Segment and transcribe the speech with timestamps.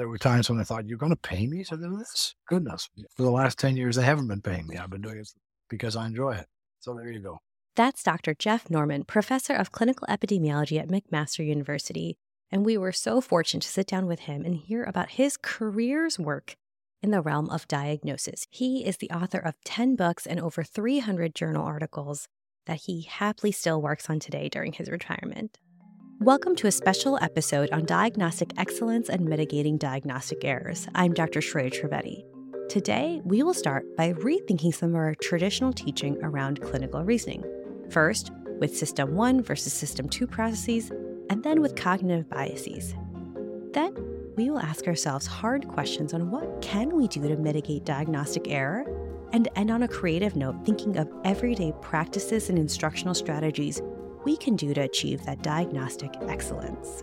[0.00, 2.34] there were times when I thought, you're going to pay me to do this?
[2.48, 2.88] Goodness.
[3.16, 4.78] For the last 10 years, they haven't been paying me.
[4.78, 5.30] I've been doing it
[5.68, 6.46] because I enjoy it.
[6.78, 7.40] So there you go.
[7.76, 8.32] That's Dr.
[8.32, 12.16] Geoff Norman, professor of clinical epidemiology at McMaster University.
[12.50, 16.18] And we were so fortunate to sit down with him and hear about his career's
[16.18, 16.56] work
[17.02, 18.46] in the realm of diagnosis.
[18.48, 22.26] He is the author of 10 books and over 300 journal articles
[22.64, 25.58] that he happily still works on today during his retirement.
[26.20, 30.86] Welcome to a special episode on diagnostic excellence and mitigating diagnostic errors.
[30.94, 31.40] I'm Dr.
[31.40, 32.24] Shreya Trivedi.
[32.68, 37.42] Today, we will start by rethinking some of our traditional teaching around clinical reasoning.
[37.88, 40.90] First, with System 1 versus System 2 processes,
[41.30, 42.94] and then with cognitive biases.
[43.72, 43.94] Then,
[44.36, 48.84] we will ask ourselves hard questions on what can we do to mitigate diagnostic error
[49.32, 53.80] and end on a creative note thinking of everyday practices and instructional strategies
[54.24, 57.02] we can do to achieve that diagnostic excellence.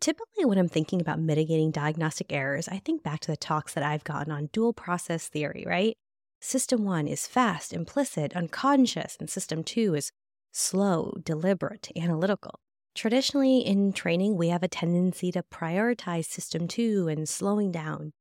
[0.00, 3.82] Typically, when I'm thinking about mitigating diagnostic errors, I think back to the talks that
[3.82, 5.96] I've gotten on dual process theory, right?
[6.40, 10.12] System one is fast, implicit, unconscious, and system two is
[10.52, 12.60] slow, deliberate, analytical.
[12.94, 18.12] Traditionally, in training, we have a tendency to prioritize system two and slowing down.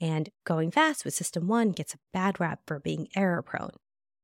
[0.00, 3.76] And going fast with system one gets a bad rap for being error prone.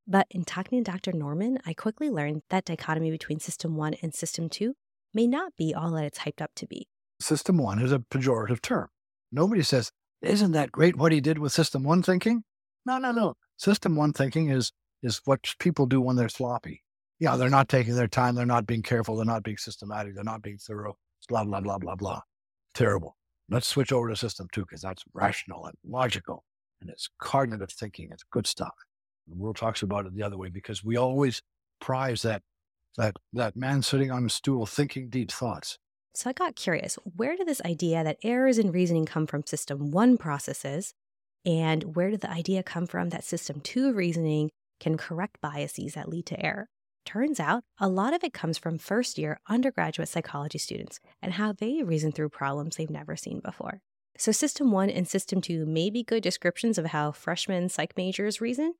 [0.06, 1.12] But in talking to Dr.
[1.12, 4.74] Norman, I quickly learned that dichotomy between system one and system two
[5.14, 6.88] may not be all that it's hyped up to be.
[7.20, 8.88] System one is a pejorative term.
[9.30, 12.42] Nobody says, Isn't that great what he did with system one thinking?
[12.84, 13.34] No, no, no.
[13.56, 16.82] System one thinking is is what people do when they're sloppy.
[17.18, 20.24] Yeah, they're not taking their time, they're not being careful, they're not being systematic, they're
[20.24, 20.96] not being thorough,
[21.28, 22.20] blah, blah, blah, blah, blah.
[22.74, 23.16] Terrible.
[23.48, 26.44] Let's switch over to system two because that's rational and logical
[26.80, 28.08] and it's cognitive thinking.
[28.12, 28.74] It's good stuff.
[29.28, 31.42] The world talks about it the other way because we always
[31.80, 32.42] prize that
[32.96, 35.78] that that man sitting on a stool thinking deep thoughts.
[36.14, 39.90] So I got curious, where did this idea that errors in reasoning come from system
[39.90, 40.92] 1 processes
[41.44, 46.08] and where did the idea come from that system 2 reasoning can correct biases that
[46.08, 46.68] lead to error?
[47.04, 51.52] Turns out a lot of it comes from first year undergraduate psychology students and how
[51.52, 53.80] they reason through problems they've never seen before.
[54.18, 58.40] So, System 1 and System 2 may be good descriptions of how freshman psych majors
[58.40, 58.74] reason,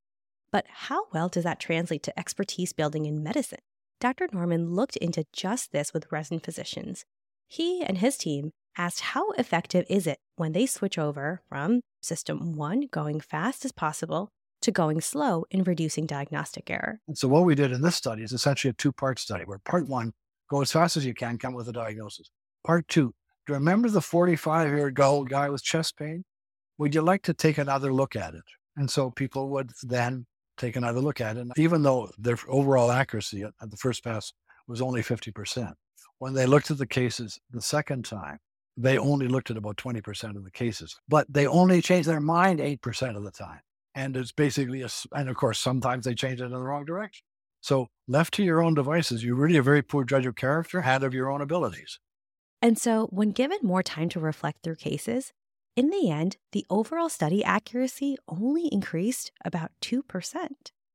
[0.52, 3.60] but how well does that translate to expertise building in medicine?
[4.00, 4.28] Dr.
[4.32, 7.04] Norman looked into just this with resident physicians.
[7.48, 12.56] He and his team asked how effective is it when they switch over from system
[12.56, 14.28] one, going fast as possible,
[14.60, 17.00] to going slow in reducing diagnostic error.
[17.08, 19.58] And so, what we did in this study is essentially a two part study where
[19.58, 20.12] part one,
[20.50, 22.30] go as fast as you can, come with a diagnosis.
[22.64, 23.14] Part two,
[23.46, 26.24] do you remember the 45 year old guy with chest pain?
[26.78, 28.44] Would you like to take another look at it?
[28.76, 30.26] And so people would then
[30.56, 31.40] take another look at it.
[31.40, 34.32] And even though their overall accuracy at, the first pass
[34.66, 35.72] was only 50%,
[36.18, 38.38] when they looked at the cases the second time,
[38.76, 42.60] they only looked at about 20% of the cases, but they only changed their mind
[42.60, 43.60] 8% of the time.
[43.94, 47.24] And it's basically a, and of course, sometimes they change it in the wrong direction.
[47.60, 51.04] So, left to your own devices, you're really a very poor judge of character and
[51.04, 52.00] of your own abilities.
[52.60, 55.32] And so, when given more time to reflect through cases,
[55.74, 60.02] in the end, the overall study accuracy only increased about 2%.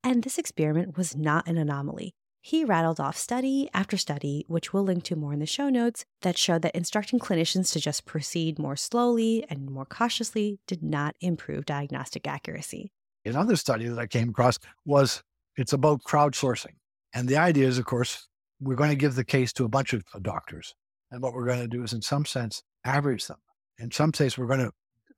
[0.04, 2.14] And this experiment was not an anomaly.
[2.42, 6.06] He rattled off study after study, which we'll link to more in the show notes,
[6.22, 11.16] that showed that instructing clinicians to just proceed more slowly and more cautiously did not
[11.22, 12.92] improve diagnostic accuracy.
[13.26, 15.24] Another study that I came across was
[15.58, 16.76] it's about crowdsourcing.
[17.16, 18.28] And the idea is, of course,
[18.62, 20.76] we're going to give the case to a bunch of doctors.
[21.10, 23.38] And what we're going to do is, in some sense, average them
[23.80, 24.72] in some states, we're going to,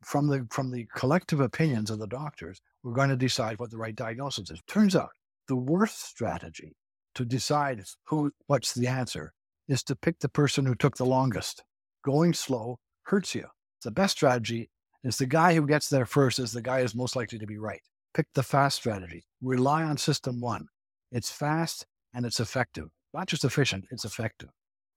[0.04, 3.78] from the from the collective opinions of the doctors, we're going to decide what the
[3.78, 4.62] right diagnosis is.
[4.68, 5.10] Turns out
[5.48, 6.76] the worst strategy
[7.16, 9.34] to decide who what's the answer
[9.68, 11.64] is to pick the person who took the longest.
[12.04, 13.46] Going slow hurts you.
[13.84, 14.70] The best strategy
[15.04, 17.58] is the guy who gets there first is the guy who's most likely to be
[17.58, 17.82] right.
[18.14, 19.24] Pick the fast strategy.
[19.42, 20.68] Rely on system one.
[21.12, 22.90] It's fast and it's effective.
[23.14, 24.50] Not just efficient, it's effective.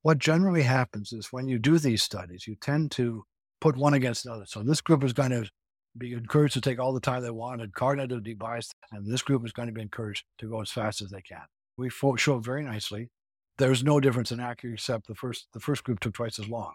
[0.02, 3.24] What generally happens is when you do these studies, you tend to
[3.62, 4.44] put one against another.
[4.44, 5.48] So this group is going to
[5.96, 9.46] be encouraged to take all the time they want and cognitively biased, and this group
[9.46, 11.42] is going to be encouraged to go as fast as they can.
[11.76, 13.10] We show very nicely.
[13.58, 16.72] There's no difference in accuracy except the first the first group took twice as long,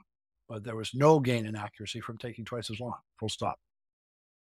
[0.48, 2.96] but there was no gain in accuracy from taking twice as long.
[3.20, 3.60] Full stop.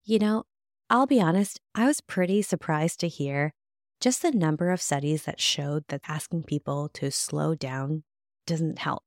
[0.05, 0.45] You know,
[0.89, 3.53] I'll be honest, I was pretty surprised to hear
[4.01, 8.05] just the number of studies that showed that asking people to slow down
[8.47, 9.03] doesn't help.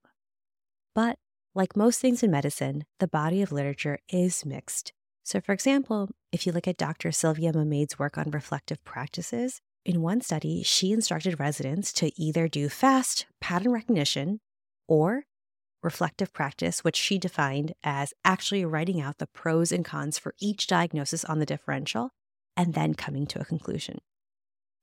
[0.93, 1.17] But
[1.53, 4.93] like most things in medicine, the body of literature is mixed.
[5.23, 7.11] So, for example, if you look at Dr.
[7.11, 12.69] Sylvia Mamede's work on reflective practices, in one study, she instructed residents to either do
[12.69, 14.39] fast pattern recognition
[14.87, 15.23] or
[15.83, 20.67] reflective practice, which she defined as actually writing out the pros and cons for each
[20.67, 22.11] diagnosis on the differential,
[22.55, 23.99] and then coming to a conclusion.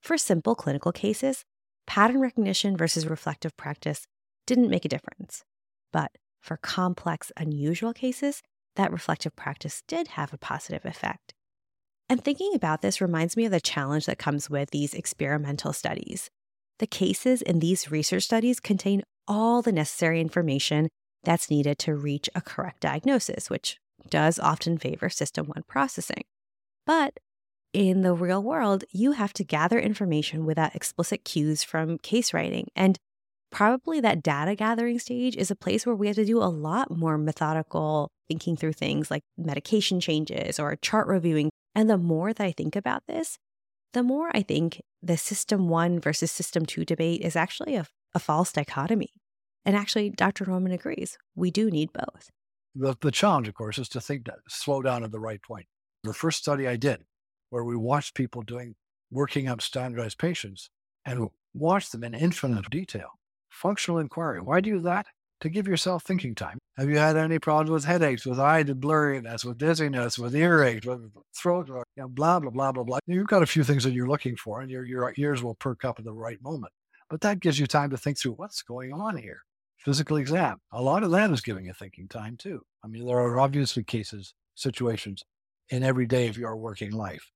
[0.02, 1.44] For simple clinical cases,
[1.86, 4.06] pattern recognition versus reflective practice
[4.46, 5.44] didn't make a difference.
[5.92, 6.10] But
[6.48, 8.42] for complex, unusual cases,
[8.74, 11.34] that reflective practice did have a positive effect.
[12.08, 16.30] And thinking about this reminds me of the challenge that comes with these experimental studies.
[16.78, 20.88] The cases in these research studies contain all the necessary information
[21.22, 23.76] that's needed to reach a correct diagnosis, which
[24.08, 26.24] does often favor system one processing.
[26.86, 27.18] But
[27.74, 32.68] in the real world, you have to gather information without explicit cues from case writing.
[32.74, 32.98] And
[33.50, 36.90] probably that data gathering stage is a place where we have to do a lot
[36.90, 41.50] more methodical thinking through things like medication changes or chart reviewing.
[41.74, 43.38] And the more that I think about this,
[43.92, 48.18] the more I think the system one versus system two debate is actually a, a
[48.18, 49.10] false dichotomy.
[49.64, 50.46] And actually, Dr.
[50.46, 51.18] Norman agrees.
[51.34, 52.30] We do need both.
[52.74, 55.66] The, the challenge, of course, is to think that slow down at the right point.
[56.04, 57.04] The first study I did,
[57.50, 58.76] where we watched people doing
[59.10, 60.70] working up standardized patients
[61.04, 63.17] and watched them in infinite detail.
[63.58, 64.40] Functional inquiry.
[64.40, 65.06] Why do that?
[65.40, 66.58] To give yourself thinking time.
[66.76, 71.10] Have you had any problems with headaches, with eye blurriness, with dizziness, with earache, with
[71.36, 72.98] throat, you know, blah, blah, blah, blah, blah.
[73.08, 75.84] You've got a few things that you're looking for, and your, your ears will perk
[75.84, 76.72] up at the right moment.
[77.10, 79.40] But that gives you time to think through what's going on here.
[79.78, 80.58] Physical exam.
[80.72, 82.62] A lot of that is giving you thinking time too.
[82.84, 85.24] I mean, there are obviously cases, situations
[85.70, 87.32] in every day of your working life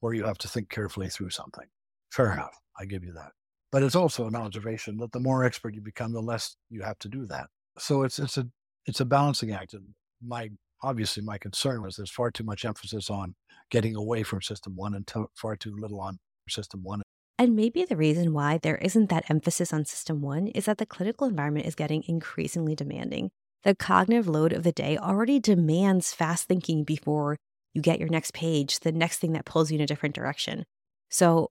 [0.00, 1.66] where you have to think carefully through something.
[2.10, 2.58] Fair enough.
[2.78, 3.32] I give you that.
[3.72, 6.98] But it's also an observation that the more expert you become, the less you have
[7.00, 7.46] to do that.
[7.78, 8.46] So it's it's a
[8.86, 9.72] it's a balancing act.
[9.72, 9.86] And
[10.24, 10.50] my
[10.82, 13.34] obviously my concern was there's far too much emphasis on
[13.70, 17.02] getting away from system one and to, far too little on system one.
[17.38, 20.86] And maybe the reason why there isn't that emphasis on system one is that the
[20.86, 23.30] clinical environment is getting increasingly demanding.
[23.64, 27.36] The cognitive load of the day already demands fast thinking before
[27.72, 30.64] you get your next page, the next thing that pulls you in a different direction.
[31.08, 31.50] So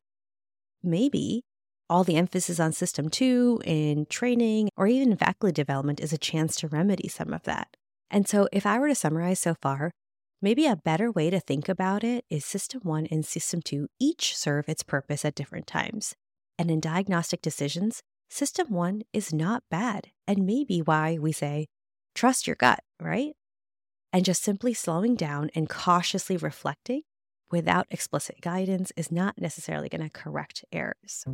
[0.83, 1.43] maybe
[1.91, 6.55] all the emphasis on system two in training or even faculty development is a chance
[6.55, 7.75] to remedy some of that.
[8.09, 9.91] And so, if I were to summarize so far,
[10.41, 14.37] maybe a better way to think about it is system one and system two each
[14.37, 16.15] serve its purpose at different times.
[16.57, 21.67] And in diagnostic decisions, system one is not bad, and maybe why we say,
[22.15, 23.33] trust your gut, right?
[24.13, 27.01] And just simply slowing down and cautiously reflecting
[27.51, 31.25] without explicit guidance is not necessarily going to correct errors.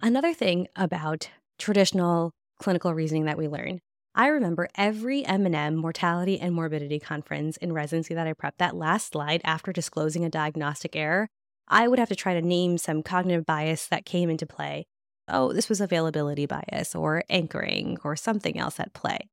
[0.00, 3.80] Another thing about traditional clinical reasoning that we learn,
[4.14, 9.12] I remember every M&M mortality and morbidity conference in residency that I prepped, that last
[9.12, 11.28] slide after disclosing a diagnostic error,
[11.68, 14.86] I would have to try to name some cognitive bias that came into play
[15.28, 19.28] oh, this was availability bias or anchoring or something else at play.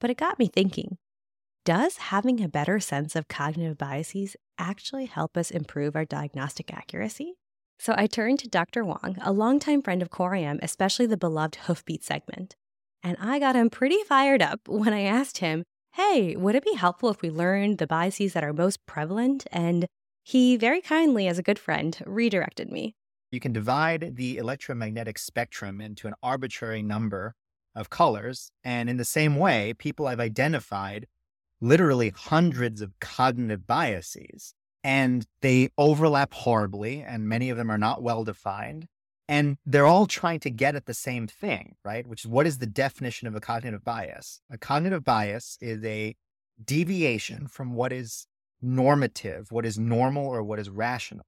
[0.00, 0.98] But it got me thinking
[1.66, 7.34] does having a better sense of cognitive biases actually help us improve our diagnostic accuracy?
[7.80, 8.84] So I turned to Dr.
[8.84, 12.54] Wong, a longtime friend of Core IM, especially the beloved Hoofbeat segment.
[13.02, 15.64] And I got him pretty fired up when I asked him,
[15.94, 19.44] hey, would it be helpful if we learned the biases that are most prevalent?
[19.50, 19.86] And
[20.22, 22.94] he very kindly, as a good friend, redirected me.
[23.32, 27.34] You can divide the electromagnetic spectrum into an arbitrary number
[27.74, 28.52] of colors.
[28.62, 31.08] And in the same way, people have identified
[31.60, 38.02] literally hundreds of cognitive biases, and they overlap horribly, and many of them are not
[38.02, 38.86] well defined.
[39.28, 42.06] And they're all trying to get at the same thing, right?
[42.06, 44.40] Which is what is the definition of a cognitive bias?
[44.50, 46.14] A cognitive bias is a
[46.64, 48.28] deviation from what is
[48.62, 51.26] normative, what is normal, or what is rational,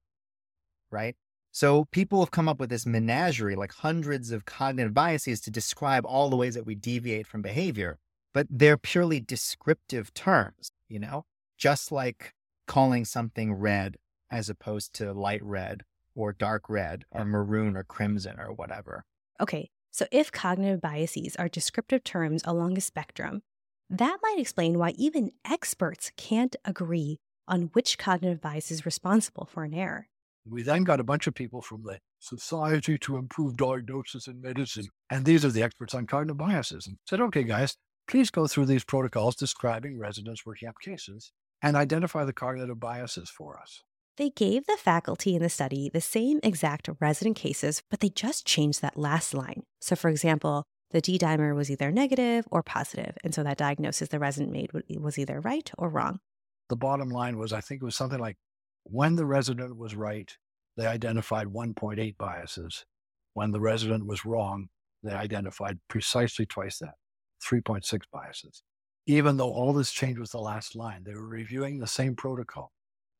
[0.89, 1.15] right?
[1.51, 6.05] So people have come up with this menagerie, like hundreds of cognitive biases to describe
[6.05, 7.97] all the ways that we deviate from behavior,
[8.33, 11.25] but they're purely descriptive terms, you know,
[11.57, 12.33] just like
[12.67, 13.97] calling something red
[14.31, 15.83] as opposed to light red
[16.15, 19.05] or dark red or maroon or crimson or whatever.
[19.41, 23.41] Okay, so if cognitive biases are descriptive terms along a spectrum,
[23.89, 29.63] that might explain why even experts can't agree on which cognitive bias is responsible for
[29.63, 30.07] an error.
[30.45, 34.87] We then got a bunch of people from the Society to Improve Diagnosis in Medicine,
[35.09, 37.77] and these are the experts on cognitive biases, and said, okay, guys,
[38.09, 43.29] please go through these protocols describing residents working up cases and identify the cognitive biases
[43.29, 43.83] for us.
[44.17, 48.45] They gave the faculty in the study the same exact resident cases, but they just
[48.45, 49.63] changed that last line.
[49.79, 54.09] So, for example, the D dimer was either negative or positive, and so that diagnosis
[54.09, 56.19] the resident made was either right or wrong.
[56.67, 58.37] The bottom line was, I think it was something like
[58.83, 60.35] when the resident was right,
[60.75, 62.85] they identified 1.8 biases.
[63.33, 64.69] when the resident was wrong,
[65.03, 66.95] they identified precisely twice that
[67.41, 68.63] 3.6 biases.
[69.05, 72.71] Even though all this changed with the last line, they were reviewing the same protocol,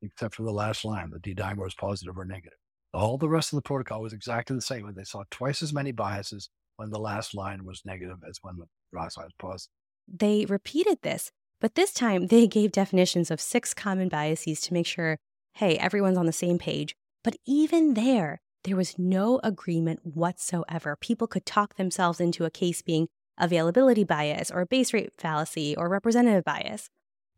[0.01, 2.57] except for the last line, the D dimer was positive or negative.
[2.93, 5.73] All the rest of the protocol was exactly the same, and they saw twice as
[5.73, 8.65] many biases when the last line was negative as when the
[8.97, 9.71] last line was positive.
[10.07, 14.85] They repeated this, but this time they gave definitions of six common biases to make
[14.85, 15.17] sure,
[15.53, 16.95] hey, everyone's on the same page.
[17.23, 20.95] But even there, there was no agreement whatsoever.
[20.95, 23.07] People could talk themselves into a case being
[23.39, 26.89] availability bias or base rate fallacy or representative bias.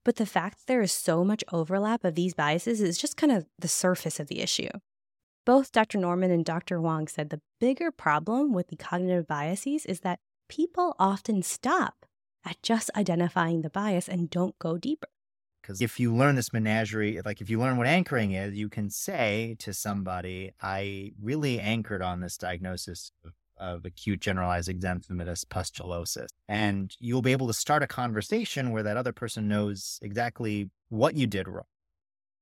[0.04, 3.46] But the fact there is so much overlap of these biases is just kind of
[3.60, 4.70] the surface of the issue.
[5.46, 5.98] Both Dr.
[5.98, 6.80] Norman and Dr.
[6.82, 12.06] Wong said the bigger problem with the cognitive biases is that people often stop
[12.46, 15.08] at just identifying the bias and don't go deeper.
[15.62, 18.90] Because if you learn this menagerie, like if you learn what anchoring is, you can
[18.90, 26.28] say to somebody, I really anchored on this diagnosis of, of acute generalized exanthematous pustulosis.
[26.50, 31.16] And you'll be able to start a conversation where that other person knows exactly what
[31.16, 31.64] you did wrong.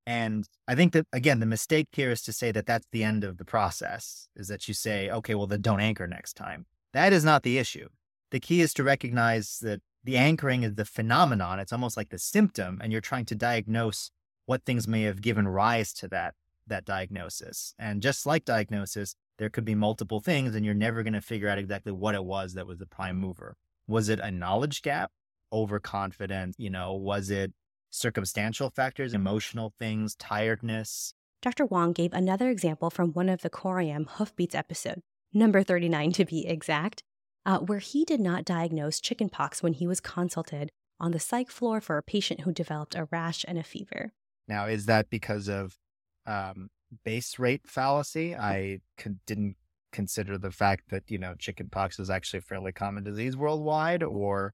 [0.07, 3.23] And I think that, again, the mistake here is to say that that's the end
[3.23, 6.65] of the process, is that you say, okay, well, then don't anchor next time.
[6.93, 7.89] That is not the issue.
[8.31, 11.59] The key is to recognize that the anchoring is the phenomenon.
[11.59, 14.09] It's almost like the symptom, and you're trying to diagnose
[14.47, 16.33] what things may have given rise to that
[16.65, 17.73] that diagnosis.
[17.77, 21.49] And just like diagnosis, there could be multiple things, and you're never going to figure
[21.49, 23.55] out exactly what it was that was the prime mover.
[23.87, 25.11] Was it a knowledge gap?
[25.51, 26.55] overconfidence?
[26.57, 27.53] You know, was it
[27.89, 31.13] circumstantial factors, emotional things, tiredness?
[31.41, 31.65] Dr.
[31.65, 35.01] Wong gave another example from one of the Core-IM Hoofbeats episode,
[35.33, 37.01] number 39 to be exact,
[37.45, 40.69] uh, where he did not diagnose chickenpox when he was consulted
[40.99, 44.11] on the psych floor for a patient who developed a rash and a fever.
[44.49, 45.77] Now, is that because of
[46.25, 46.69] um,
[47.03, 48.35] base rate fallacy?
[48.35, 48.81] I
[49.25, 49.55] didn't
[49.91, 54.53] consider the fact that, you know, chickenpox is actually a fairly common disease worldwide, or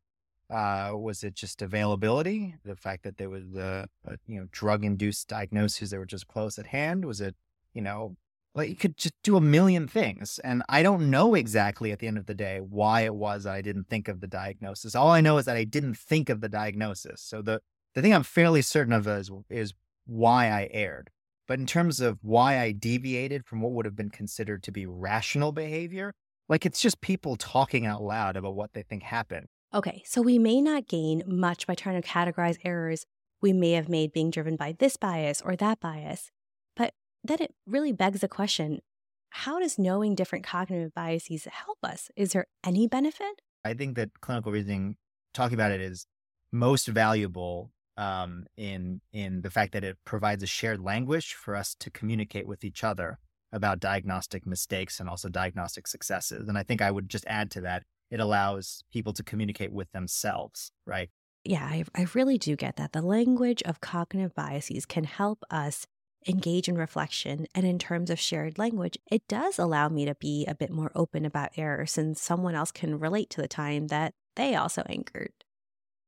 [0.50, 2.56] uh, was it just availability?
[2.63, 6.27] The fact that there was the, uh, you know, drug induced diagnoses that were just
[6.27, 7.06] close at hand?
[7.06, 7.36] Was it,
[7.74, 8.15] you know,
[8.56, 10.39] like you could just do a million things.
[10.44, 13.62] And I don't know exactly at the end of the day why it was I
[13.62, 14.96] didn't think of the diagnosis.
[14.96, 17.22] All I know is that I didn't think of the diagnosis.
[17.22, 17.62] So the,
[17.94, 19.74] the thing I'm fairly certain of is, is
[20.06, 21.10] why I erred.
[21.48, 24.86] But in terms of why I deviated from what would have been considered to be
[24.86, 26.14] rational behavior,
[26.50, 29.48] like it's just people talking out loud about what they think happened.
[29.74, 33.06] Okay, so we may not gain much by trying to categorize errors
[33.42, 36.32] we may have made being driven by this bias or that bias
[36.75, 38.82] But then it really begs the question
[39.30, 42.10] how does knowing different cognitive biases help us?
[42.16, 43.42] Is there any benefit?
[43.66, 44.96] I think that clinical reasoning,
[45.34, 46.08] talking about it, is
[46.54, 51.75] most valuable um, in in the fact that it provides a shared language for us
[51.75, 53.20] to communicate with each other
[53.52, 56.50] about diagnostic mistakes and also diagnostic successes.
[56.50, 59.92] And I think I would just add to that, it allows people to communicate with
[59.94, 61.10] themselves, right?
[61.46, 62.92] Yeah, I, I really do get that.
[62.92, 65.86] The language of cognitive biases can help us
[66.28, 70.46] engage in reflection and in terms of shared language, it does allow me to be
[70.48, 74.16] a bit more open about error since someone else can relate to the time that
[74.36, 75.45] they also anchored.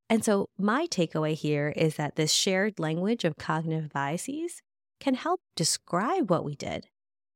[0.09, 4.61] And so, my takeaway here is that this shared language of cognitive biases
[4.99, 6.87] can help describe what we did.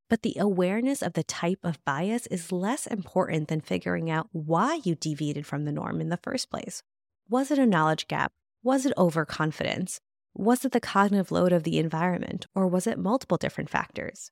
[0.09, 4.81] But the awareness of the type of bias is less important than figuring out why
[4.83, 6.81] you deviated from the norm in the first place.
[7.29, 8.31] Was it a knowledge gap?
[8.63, 9.99] Was it overconfidence?
[10.33, 14.31] Was it the cognitive load of the environment, or was it multiple different factors?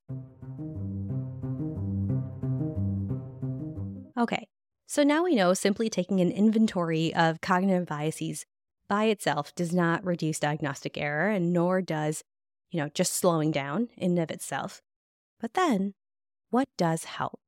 [4.18, 4.48] Okay,
[4.90, 8.44] so now we know simply taking an inventory of cognitive biases
[8.88, 12.24] by itself does not reduce diagnostic error, and nor does,
[12.72, 14.82] you know, just slowing down in and of itself.
[15.40, 15.94] But then,
[16.50, 17.40] what does help?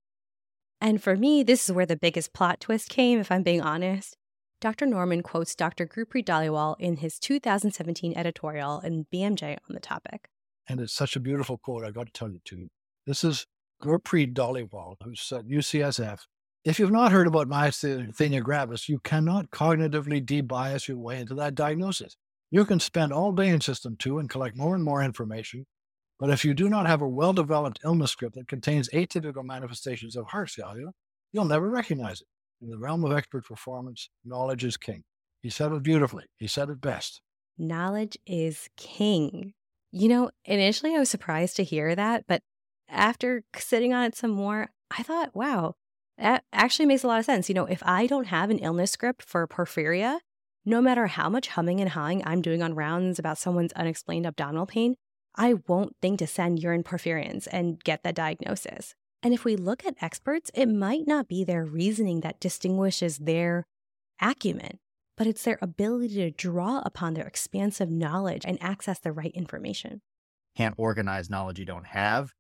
[0.80, 4.18] And for me, this is where the biggest plot twist came, if I'm being honest.
[4.60, 4.86] Dr.
[4.86, 5.88] Norman quotes Dr.
[5.88, 10.30] Gurpreet Dhaliwal in his 2017 editorial in BMJ on the topic.
[10.68, 12.68] And it's such a beautiful quote, I've got to tell you too.
[13.08, 13.48] This is
[13.82, 16.20] Gurpreet Dhaliwal, who's at UCSF.
[16.64, 21.56] If you've not heard about myasthenia gravis, you cannot cognitively debias your way into that
[21.56, 22.18] diagnosis.
[22.52, 25.66] You can spend all day in System 2 and collect more and more information,
[26.20, 30.16] but if you do not have a well developed illness script that contains atypical manifestations
[30.16, 30.92] of heart failure,
[31.32, 32.28] you'll never recognize it.
[32.62, 35.04] In the realm of expert performance, knowledge is king.
[35.42, 36.26] He said it beautifully.
[36.38, 37.22] He said it best.
[37.58, 39.54] Knowledge is king.
[39.92, 42.44] You know, initially I was surprised to hear that, but
[42.88, 45.76] after sitting on it some more, I thought, wow,
[46.18, 47.50] that actually makes a lot of sense.
[47.50, 50.20] You know, if I don't have an illness script for porphyria,
[50.66, 54.66] no matter how much humming and hawing I'm doing on rounds about someone's unexplained abdominal
[54.66, 54.96] pain,
[55.36, 58.94] I won't think to send urine porphyrins and get that diagnosis.
[59.24, 63.66] And if we look at experts, it might not be their reasoning that distinguishes their
[64.20, 64.80] acumen,
[65.18, 70.02] but it's their ability to draw upon their expansive knowledge and access the right information.
[70.56, 72.34] Can't organize knowledge you don't have.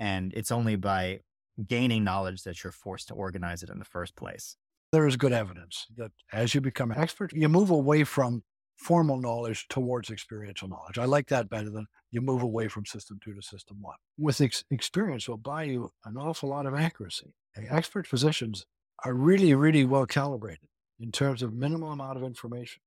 [0.00, 1.20] And it's only by
[1.66, 4.56] gaining knowledge that you're forced to organize it in the first place.
[4.92, 8.42] There is good evidence that as you become an expert, you move away from
[8.76, 10.98] formal knowledge towards experiential knowledge.
[10.98, 13.96] I like that better than you move away from system two to system one.
[14.16, 17.34] With ex- experience will buy you an awful lot of accuracy.
[17.56, 18.66] Expert physicians
[19.04, 20.68] are really, really well calibrated
[21.00, 22.80] in terms of minimal amount of information.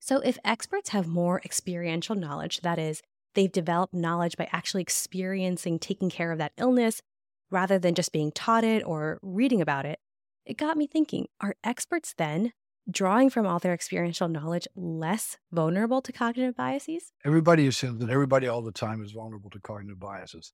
[0.00, 3.02] So if experts have more experiential knowledge, that is,
[3.34, 7.02] they've developed knowledge by actually experiencing taking care of that illness
[7.50, 9.98] rather than just being taught it or reading about it,
[10.44, 12.52] it got me thinking are experts then
[12.90, 17.12] drawing from all their experiential knowledge less vulnerable to cognitive biases?
[17.24, 20.52] Everybody assumes that everybody all the time is vulnerable to cognitive biases.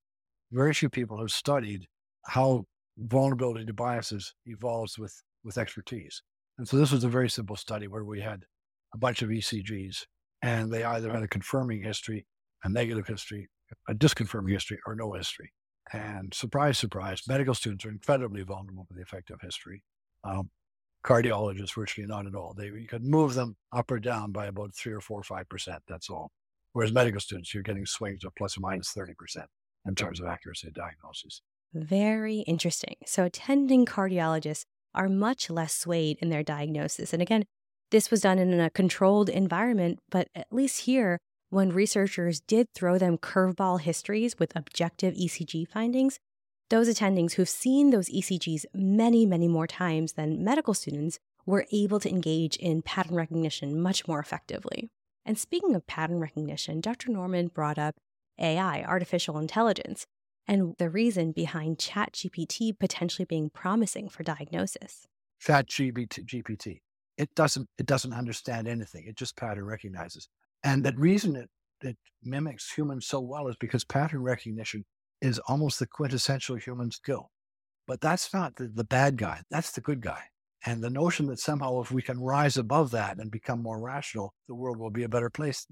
[0.50, 1.86] Very few people have studied
[2.26, 2.64] how
[2.98, 6.22] vulnerability to biases evolves with, with expertise.
[6.58, 8.44] And so this was a very simple study where we had
[8.94, 10.04] a bunch of ECGs
[10.42, 12.26] and they either had a confirming history,
[12.62, 13.48] a negative history,
[13.88, 15.52] a disconfirming history, or no history.
[15.92, 19.82] And surprise, surprise, medical students are incredibly vulnerable to the effect of history.
[20.24, 20.50] Um,
[21.04, 22.54] cardiologists, virtually not at all.
[22.56, 25.48] They, you could move them up or down by about three or four or five
[25.48, 25.82] percent.
[25.86, 26.30] That's all.
[26.72, 29.44] Whereas medical students, you're getting swings of plus or minus 30%
[29.86, 31.40] in terms of accuracy of diagnosis.
[31.72, 32.96] Very interesting.
[33.06, 34.64] So, attending cardiologists
[34.94, 37.12] are much less swayed in their diagnosis.
[37.12, 37.44] And again,
[37.90, 41.18] this was done in a controlled environment, but at least here,
[41.50, 46.18] when researchers did throw them curveball histories with objective ECG findings,
[46.70, 52.00] those attendings who've seen those ECGs many, many more times than medical students were able
[52.00, 54.90] to engage in pattern recognition much more effectively.
[55.24, 57.10] And speaking of pattern recognition, Dr.
[57.10, 57.96] Norman brought up
[58.38, 60.06] AI, artificial intelligence,
[60.46, 65.06] and the reason behind ChatGPT potentially being promising for diagnosis.
[65.42, 66.80] ChatGPT,
[67.16, 69.04] it doesn't it doesn't understand anything.
[69.06, 70.28] It just pattern recognizes.
[70.64, 71.50] And the reason it,
[71.82, 74.84] it mimics humans so well is because pattern recognition
[75.20, 77.30] is almost the quintessential human skill.
[77.86, 80.22] But that's not the, the bad guy, that's the good guy.
[80.66, 84.32] And the notion that somehow if we can rise above that and become more rational,
[84.48, 85.66] the world will be a better place,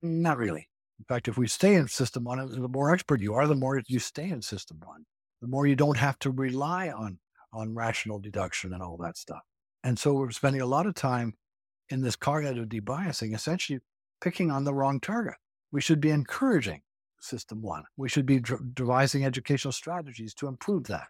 [0.00, 0.68] not really.
[0.98, 3.82] In fact, if we stay in system one, the more expert you are, the more
[3.86, 5.04] you stay in system one,
[5.42, 7.18] the more you don't have to rely on,
[7.52, 9.40] on rational deduction and all that stuff.
[9.84, 11.34] And so we're spending a lot of time
[11.90, 13.80] in this cognitive debiasing, essentially
[14.20, 15.34] picking on the wrong target.
[15.72, 16.82] We should be encouraging
[17.20, 17.84] system one.
[17.96, 18.42] We should be
[18.74, 21.08] devising educational strategies to improve that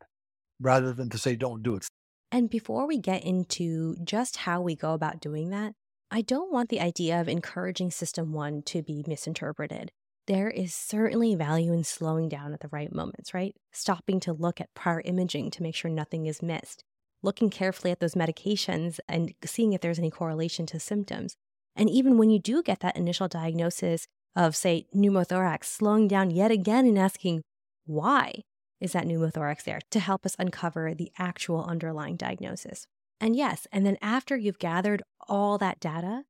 [0.60, 1.86] rather than to say, don't do it.
[2.32, 5.72] And before we get into just how we go about doing that,
[6.10, 9.90] I don't want the idea of encouraging system one to be misinterpreted.
[10.26, 13.54] There is certainly value in slowing down at the right moments, right?
[13.72, 16.84] Stopping to look at prior imaging to make sure nothing is missed,
[17.22, 21.36] looking carefully at those medications and seeing if there's any correlation to symptoms.
[21.76, 24.06] And even when you do get that initial diagnosis
[24.36, 27.42] of, say, pneumothorax, slowing down yet again and asking,
[27.86, 28.42] why
[28.80, 32.86] is that pneumothorax there to help us uncover the actual underlying diagnosis?
[33.20, 36.24] And yes, and then after you've gathered all that data,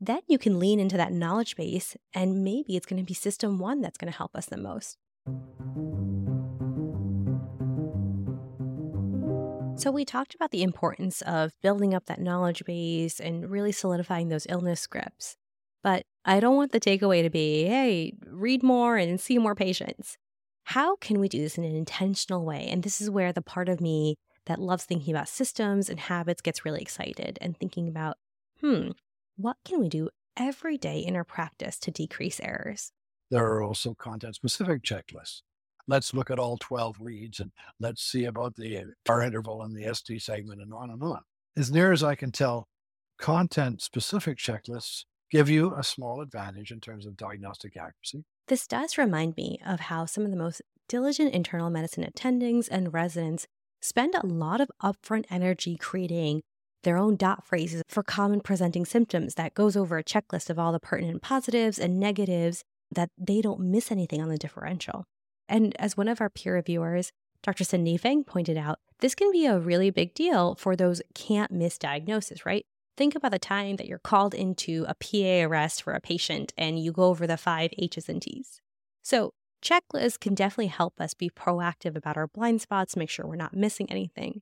[0.00, 3.58] then you can lean into that knowledge base, and maybe it's going to be system
[3.58, 4.96] one that's going to help us the most.
[9.76, 14.28] So, we talked about the importance of building up that knowledge base and really solidifying
[14.28, 15.36] those illness scripts.
[15.82, 20.16] But I don't want the takeaway to be, hey, read more and see more patients.
[20.64, 22.66] How can we do this in an intentional way?
[22.68, 26.40] And this is where the part of me that loves thinking about systems and habits
[26.40, 28.16] gets really excited and thinking about,
[28.60, 28.92] hmm,
[29.36, 30.08] what can we do
[30.38, 32.92] every day in our practice to decrease errors?
[33.30, 35.42] There are also content specific checklists.
[35.88, 39.76] Let's look at all 12 reads and let's see about the uh, R interval and
[39.76, 41.20] the ST segment and on and on.
[41.56, 42.68] As near as I can tell,
[43.18, 48.24] content specific checklists give you a small advantage in terms of diagnostic accuracy.
[48.48, 52.92] This does remind me of how some of the most diligent internal medicine attendings and
[52.92, 53.46] residents
[53.80, 56.42] spend a lot of upfront energy creating
[56.82, 60.72] their own dot phrases for common presenting symptoms that goes over a checklist of all
[60.72, 65.04] the pertinent positives and negatives that they don't miss anything on the differential.
[65.48, 67.64] And as one of our peer reviewers, Dr.
[67.64, 71.78] Cindy Fang pointed out, this can be a really big deal for those can't miss
[71.78, 72.66] diagnosis, right?
[72.96, 76.78] Think about the time that you're called into a PEA arrest for a patient and
[76.78, 78.60] you go over the five H's and T's.
[79.02, 83.36] So, checklists can definitely help us be proactive about our blind spots, make sure we're
[83.36, 84.40] not missing anything.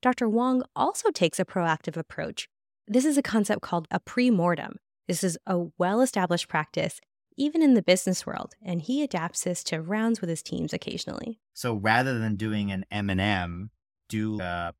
[0.00, 0.28] Dr.
[0.28, 2.48] Wong also takes a proactive approach.
[2.88, 4.76] This is a concept called a pre mortem.
[5.06, 7.00] This is a well established practice,
[7.40, 11.40] even in the business world, and he adapts this to rounds with his teams occasionally.
[11.54, 13.70] So rather than doing an M&M,
[14.10, 14.74] do a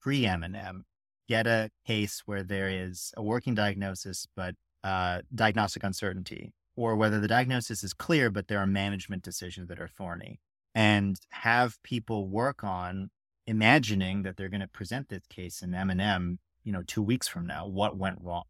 [0.00, 0.84] pre-M&M,
[1.28, 7.18] get a case where there is a working diagnosis, but uh, diagnostic uncertainty, or whether
[7.18, 10.38] the diagnosis is clear, but there are management decisions that are thorny,
[10.76, 13.10] and have people work on
[13.48, 17.48] imagining that they're going to present this case in M&M, you know, two weeks from
[17.48, 18.44] now, what went wrong.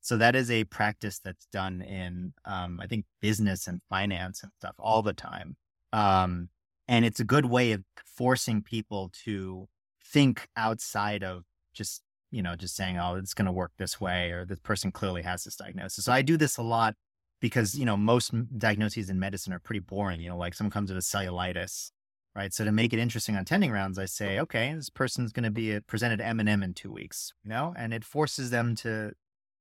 [0.00, 4.52] So that is a practice that's done in, um, I think, business and finance and
[4.58, 5.56] stuff all the time.
[5.92, 6.48] Um,
[6.88, 9.68] and it's a good way of forcing people to
[10.04, 14.30] think outside of just, you know, just saying, oh, it's going to work this way,
[14.30, 16.04] or this person clearly has this diagnosis.
[16.04, 16.94] So I do this a lot
[17.40, 20.20] because, you know, most diagnoses in medicine are pretty boring.
[20.20, 21.90] You know, like someone comes with a cellulitis,
[22.34, 22.52] right?
[22.52, 25.50] So to make it interesting on tending rounds, I say, okay, this person's going to
[25.50, 29.12] be presented M&M in two weeks, you know, and it forces them to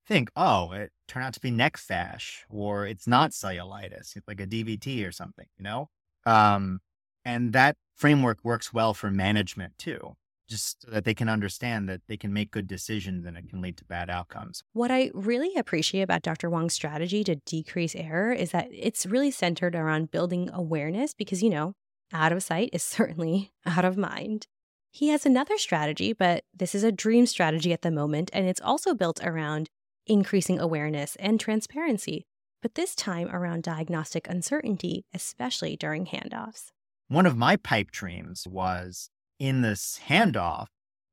[0.09, 4.41] think, oh, it turned out to be neck fash, or it's not cellulitis, it's like
[4.41, 5.89] a DVT or something, you know?
[6.25, 6.79] Um,
[7.23, 10.15] and that framework works well for management too,
[10.49, 13.61] just so that they can understand that they can make good decisions and it can
[13.61, 14.63] lead to bad outcomes.
[14.73, 16.49] What I really appreciate about Dr.
[16.49, 21.51] Wong's strategy to decrease error is that it's really centered around building awareness because, you
[21.51, 21.75] know,
[22.11, 24.47] out of sight is certainly out of mind.
[24.91, 28.59] He has another strategy, but this is a dream strategy at the moment, and it's
[28.59, 29.69] also built around
[30.05, 32.25] increasing awareness and transparency,
[32.61, 36.71] but this time around diagnostic uncertainty, especially during handoffs.
[37.07, 39.09] One of my pipe dreams was
[39.39, 40.67] in this handoff,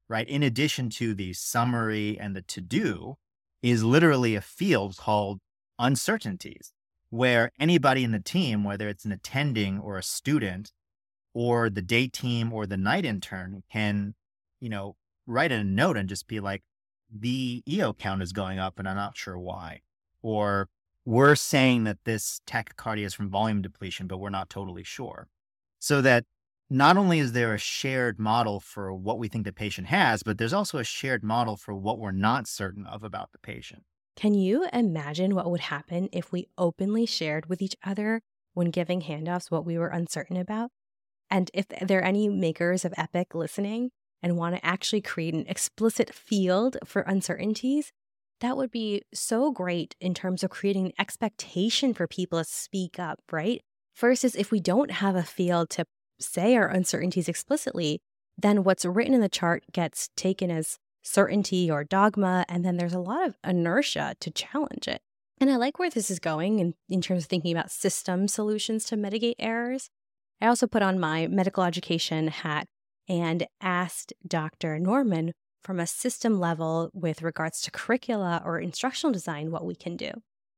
[0.08, 0.28] right?
[0.28, 3.16] In addition to the summary and the to do,
[3.62, 5.40] is literally a field called
[5.78, 6.72] uncertainties,
[7.10, 10.72] where anybody in the team, whether it's an attending or a student,
[11.34, 14.14] or the day team or the night intern, can,
[14.60, 14.96] you know,
[15.26, 16.62] write a note and just be like,
[17.12, 19.80] the EO count is going up and I'm not sure why.
[20.22, 20.68] Or
[21.04, 25.28] we're saying that this tachycardia is from volume depletion, but we're not totally sure.
[25.78, 26.24] So that
[26.68, 30.36] not only is there a shared model for what we think the patient has, but
[30.36, 33.84] there's also a shared model for what we're not certain of about the patient.
[34.16, 38.22] Can you imagine what would happen if we openly shared with each other
[38.54, 40.70] when giving handoffs what we were uncertain about?
[41.30, 43.90] And if there are any makers of Epic listening,
[44.22, 47.92] and want to actually create an explicit field for uncertainties,
[48.40, 52.98] that would be so great in terms of creating an expectation for people to speak
[52.98, 53.62] up, right?
[54.02, 55.86] Is if we don't have a field to
[56.20, 58.00] say our uncertainties explicitly,
[58.36, 62.92] then what's written in the chart gets taken as certainty or dogma, and then there's
[62.92, 65.00] a lot of inertia to challenge it.
[65.38, 68.84] And I like where this is going in, in terms of thinking about system solutions
[68.86, 69.88] to mitigate errors.
[70.40, 72.66] I also put on my medical education hat
[73.08, 74.78] and asked Dr.
[74.78, 79.96] Norman from a system level with regards to curricula or instructional design what we can
[79.96, 80.10] do.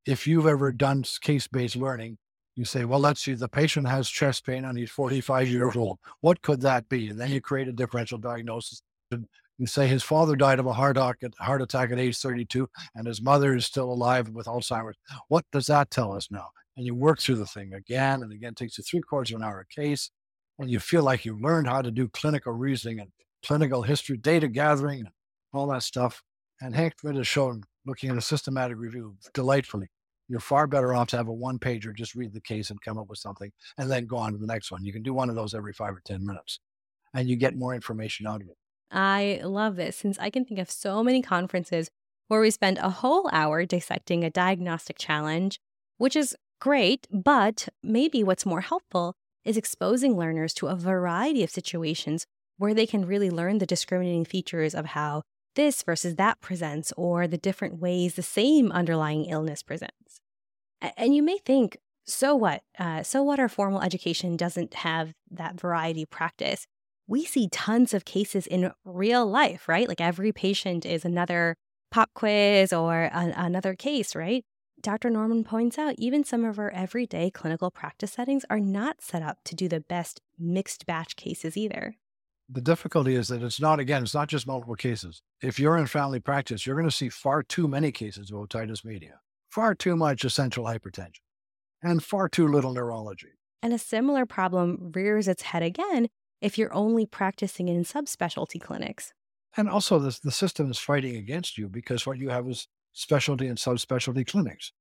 [0.05, 2.19] If you've ever done case based learning,
[2.57, 5.99] you say, well, let's see, the patient has chest pain and he's 45 years old.
[6.21, 7.09] What could that be?
[7.09, 8.83] And then you create a differential diagnosis.
[9.11, 13.55] You say his father died of a heart attack at age 32 and his mother
[13.55, 14.97] is still alive with Alzheimer's.
[15.29, 16.49] What does that tell us now?
[16.77, 18.53] And you work through the thing again and again.
[18.53, 20.11] It takes you three quarters of an hour a case
[20.59, 23.11] when you feel like you've learned how to do clinical reasoning and
[23.47, 25.09] clinical history, data gathering, and
[25.55, 26.23] all that stuff.
[26.61, 29.87] And Henk Schmidt has shown, looking at a systematic review, delightfully,
[30.27, 32.99] you're far better off to have a one pager, just read the case and come
[32.99, 34.85] up with something, and then go on to the next one.
[34.85, 36.59] You can do one of those every five or 10 minutes,
[37.15, 38.57] and you get more information out of it.
[38.91, 41.89] I love this since I can think of so many conferences
[42.27, 45.61] where we spend a whole hour dissecting a diagnostic challenge,
[45.99, 49.15] which is great, but maybe what's more helpful
[49.49, 52.27] is exposing learners to a variety of situations
[52.59, 55.23] where they can really learn the discriminating features of how
[55.55, 60.21] this versus that presents or the different ways the same underlying illness presents.
[60.97, 62.63] And you may think, so what?
[62.79, 66.67] Uh, so what our formal education doesn't have that variety practice?
[67.07, 69.89] We see tons of cases in real life, right?
[69.89, 71.57] Like every patient is another
[71.91, 74.45] pop quiz or a- another case, right?
[74.81, 75.11] Dr.
[75.11, 79.39] Norman points out even some of our everyday clinical practice settings are not set up
[79.45, 81.97] to do the best mixed batch cases either.
[82.49, 85.21] The difficulty is that it's not, again, it's not just multiple cases.
[85.43, 88.85] If you're in family practice, you're going to see far too many cases of otitis
[88.85, 91.21] media, far too much essential hypertension,
[91.83, 93.33] and far too little neurology.
[93.61, 96.09] And a similar problem rears its head again
[96.41, 99.13] if you're only practicing in subspecialty clinics.
[99.57, 103.47] And also, the, the system is fighting against you because what you have is specialty
[103.47, 104.73] and subspecialty clinics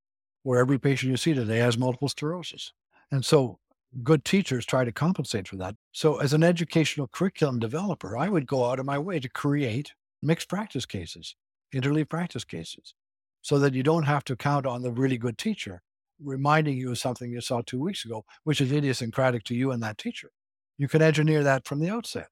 [0.42, 2.72] where every patient you see today has multiple sclerosis.
[3.10, 3.58] And so
[4.02, 5.74] good teachers try to compensate for that.
[5.92, 9.92] So as an educational curriculum developer, I would go out of my way to create
[10.22, 11.36] mixed practice cases,
[11.74, 12.94] interleave practice cases,
[13.42, 15.82] so that you don't have to count on the really good teacher.
[16.20, 19.82] reminding you of something you saw two weeks ago, which is idiosyncratic to you and
[19.82, 20.30] that teacher.
[20.76, 22.28] You can engineer that from the outset.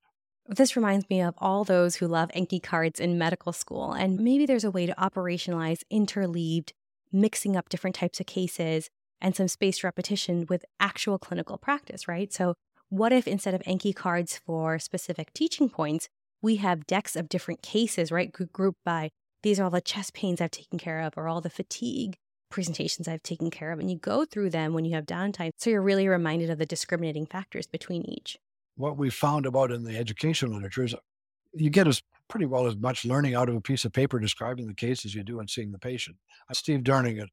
[0.48, 4.46] This reminds me of all those who love Anki cards in medical school, and maybe
[4.46, 6.72] there's a way to operationalize interleaved,
[7.12, 8.88] mixing up different types of cases
[9.20, 12.32] and some spaced repetition with actual clinical practice, right?
[12.32, 12.54] So,
[12.90, 16.09] what if instead of Anki cards for specific teaching points,
[16.40, 18.30] we have decks of different cases, right?
[18.30, 19.11] Grouped by
[19.42, 22.14] these are all the chest pains I've taken care of, or all the fatigue
[22.50, 23.80] presentations I've taken care of.
[23.80, 25.50] And you go through them when you have downtime.
[25.59, 28.38] So you're really reminded of the discriminating factors between each.
[28.76, 30.94] What we found about in the education literature is
[31.52, 34.66] you get as pretty well as much learning out of a piece of paper describing
[34.66, 36.16] the case as you do in seeing the patient.
[36.52, 37.28] Steve Durning at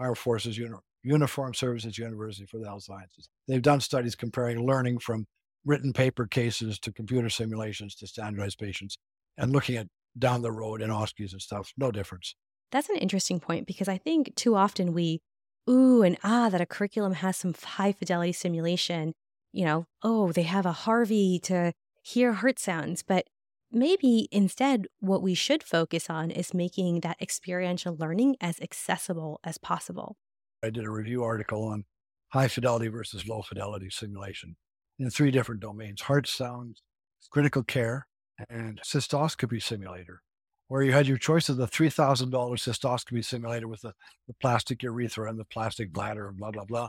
[0.00, 3.28] Air Force's Uni- Uniform Services University for the Health Sciences.
[3.46, 5.26] They've done studies comparing learning from
[5.64, 8.98] written paper cases to computer simulations to standardized patients
[9.36, 11.72] and looking at down the road in OSCEs and stuff.
[11.76, 12.34] No difference.
[12.72, 15.20] That's an interesting point because I think too often we,
[15.68, 19.12] ooh, and ah, that a curriculum has some high fidelity simulation.
[19.52, 23.02] You know, oh, they have a Harvey to hear heart sounds.
[23.02, 23.26] But
[23.70, 29.58] maybe instead, what we should focus on is making that experiential learning as accessible as
[29.58, 30.16] possible.
[30.62, 31.84] I did a review article on
[32.28, 34.56] high fidelity versus low fidelity simulation
[34.98, 36.82] in three different domains heart sounds,
[37.30, 38.06] critical care,
[38.48, 40.22] and cystoscopy simulator
[40.70, 43.92] where you had your choice of the $3,000 cystoscopy simulator with the,
[44.28, 46.88] the plastic urethra and the plastic bladder and blah, blah, blah,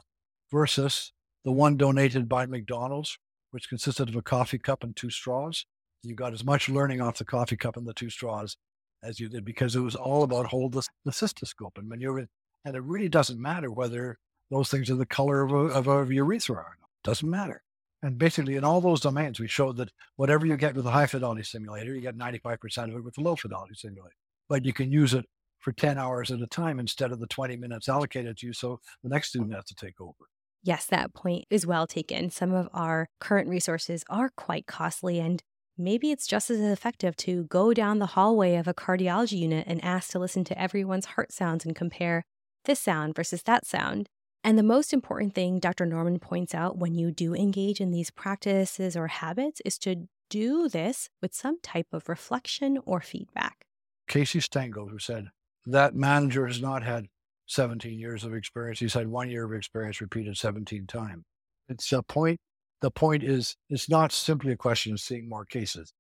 [0.52, 3.18] versus the one donated by McDonald's,
[3.52, 5.66] which consisted of a coffee cup and two straws.
[6.04, 8.58] You got as much learning off the coffee cup and the two straws
[9.04, 12.28] as you did because it was all about hold the, the cystoscope and maneuver.
[12.66, 14.18] And it really doesn't matter whether
[14.50, 16.90] those things are the color of a, of a urethra or not.
[17.04, 17.64] Doesn't matter.
[18.04, 21.06] And basically, in all those domains, we showed that whatever you get with a high
[21.06, 24.16] fidelity simulator, you get 95% of it with a low fidelity simulator.
[24.50, 25.26] But you can use it
[25.60, 28.54] for 10 hours at a time instead of the 20 minutes allocated to you.
[28.54, 30.31] So the next student has to take over.
[30.64, 32.30] Yes, that point is well taken.
[32.30, 35.42] Some of our current resources are quite costly, and
[35.78, 39.84] maybe it's just as effective to go down the hallway of a cardiology unit and
[39.84, 42.24] ask to listen to everyone's heart sounds and compare
[42.66, 44.08] this sound versus that sound
[44.44, 45.86] and the most important thing Dr.
[45.86, 50.68] Norman points out when you do engage in these practices or habits is to do
[50.68, 53.66] this with some type of reflection or feedback.
[54.08, 55.28] Casey Stengel, who said
[55.66, 57.08] that manager has not had
[57.52, 61.24] 17 years of experience, he's had one year of experience repeated 17 times.
[61.70, 62.40] It's a point.
[62.82, 65.94] The point is, it's not simply a question of seeing more cases.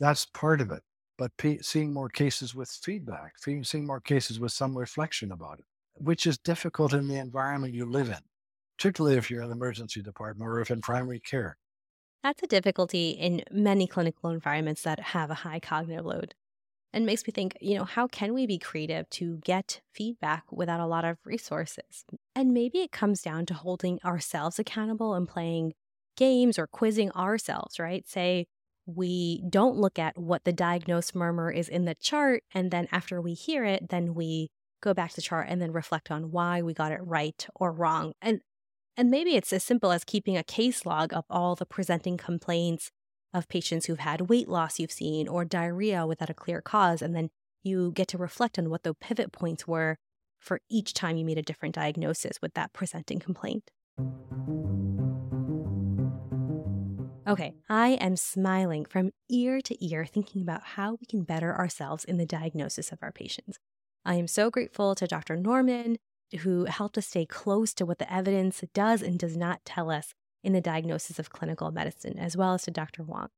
[0.00, 0.82] That's part of it.
[1.18, 5.64] But seeing more cases with feedback, seeing more cases with some reflection about it
[5.98, 8.18] which is difficult in the environment you live in,
[8.76, 11.56] particularly if you're in the emergency department or if in primary care.
[12.22, 16.34] That's a difficulty in many clinical environments that have a high cognitive load.
[16.96, 20.80] And makes me think, you know, how can we be creative to get feedback without
[20.80, 22.06] a lot of resources?
[22.34, 25.74] And maybe it comes down to holding ourselves accountable and playing
[26.16, 28.08] games or quizzing ourselves, right?
[28.08, 28.46] Say,
[28.86, 32.44] we don't look at what the diagnosed murmur is in the chart.
[32.54, 34.48] And then after we hear it, then we
[34.82, 37.72] go back to the chart and then reflect on why we got it right or
[37.72, 38.14] wrong.
[38.22, 38.40] And
[38.96, 42.90] and maybe it's as simple as keeping a case log of all the presenting complaints
[43.36, 47.14] of patients who've had weight loss you've seen or diarrhea without a clear cause and
[47.14, 47.28] then
[47.62, 49.96] you get to reflect on what the pivot points were
[50.40, 53.70] for each time you made a different diagnosis with that presenting complaint.
[57.28, 62.04] Okay, I am smiling from ear to ear thinking about how we can better ourselves
[62.04, 63.58] in the diagnosis of our patients.
[64.04, 65.36] I am so grateful to Dr.
[65.36, 65.96] Norman,
[66.40, 70.14] who helped us stay close to what the evidence does and does not tell us
[70.46, 73.02] in the diagnosis of clinical medicine, as well as to Dr.
[73.02, 73.28] Wong.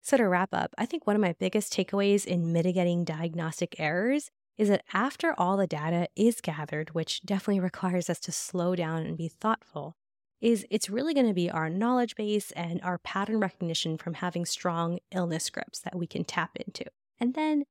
[0.00, 4.30] So, to wrap up, I think one of my biggest takeaways in mitigating diagnostic errors
[4.56, 9.04] is that after all the data is gathered, which definitely requires us to slow down
[9.04, 9.96] and be thoughtful,
[10.40, 14.44] is it's really going to be our knowledge base and our pattern recognition from having
[14.44, 16.84] strong illness scripts that we can tap into.
[17.18, 17.64] And then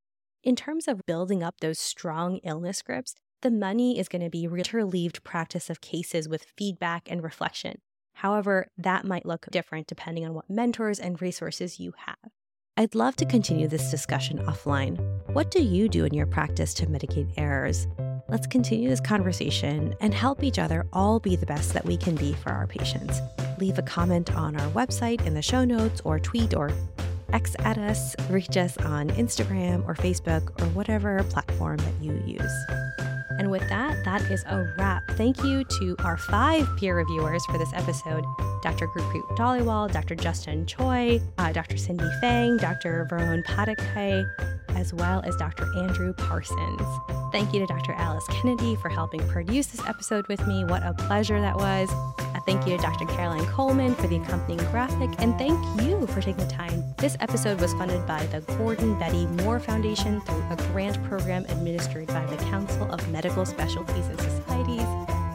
[0.43, 4.45] in terms of building up those strong illness scripts, the money is going to be
[4.45, 7.79] interleaved practice of cases with feedback and reflection.
[8.13, 12.31] However, that might look different depending on what mentors and resources you have.
[12.75, 14.97] I'd love to continue this discussion offline.
[15.33, 17.87] What do you do in your practice to mitigate errors?
[18.29, 22.15] Let's continue this conversation and help each other all be the best that we can
[22.15, 23.19] be for our patients.
[23.59, 26.71] Leave a comment on our website in the show notes or tweet or
[27.31, 32.51] X at us, reach us on Instagram or Facebook or whatever platform that you use.
[33.43, 35.03] And with that, that is a wrap.
[35.17, 38.23] Thank you to our five peer reviewers for this episode
[38.61, 38.87] Dr.
[38.87, 40.15] Gurpreet Dhaliwal, Dr.
[40.15, 41.75] Justin Choi, uh, Dr.
[41.75, 43.05] Cindy Fang, Dr.
[43.11, 44.25] Varun Padakai,
[44.77, 45.65] as well as Dr.
[45.77, 46.81] Andrew Parsons.
[47.33, 47.93] Thank you to Dr.
[47.93, 50.63] Alice Kennedy for helping produce this episode with me.
[50.65, 51.91] What a pleasure that was.
[52.35, 53.05] A thank you to Dr.
[53.07, 56.83] Caroline Coleman for the accompanying graphic, and thank you for taking the time.
[56.97, 62.05] This episode was funded by the Gordon Betty Moore Foundation through a grant program administered
[62.07, 64.85] by the Council of Medical Specialties and Societies.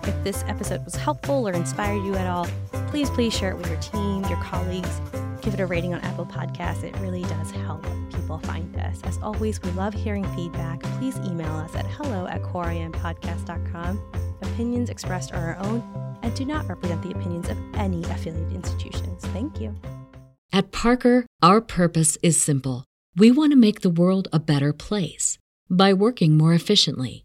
[0.05, 2.47] If this episode was helpful or inspired you at all,
[2.89, 5.01] please, please share it with your team, your colleagues.
[5.43, 6.85] Give it a rating on Apple Podcasts.
[6.85, 9.01] It really does help people find us.
[9.03, 10.81] As always, we love hearing feedback.
[10.99, 14.01] Please email us at hello at coreimpodcast.com.
[14.43, 15.83] Opinions expressed are our own
[16.23, 19.25] and do not represent the opinions of any affiliated institutions.
[19.27, 19.75] Thank you.
[20.53, 22.85] At Parker, our purpose is simple.
[23.17, 27.25] We want to make the world a better place by working more efficiently,